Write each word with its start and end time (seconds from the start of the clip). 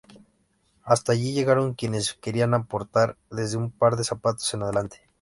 Hasta 0.81 1.11
allí 1.11 1.31
llegaron 1.31 1.75
quienes 1.75 2.15
querían 2.15 2.55
aportar 2.55 3.17
desde 3.29 3.57
un 3.57 3.69
par 3.69 3.97
de 3.97 4.03
zapatos 4.03 4.51
en 4.55 4.63
adelante. 4.63 4.99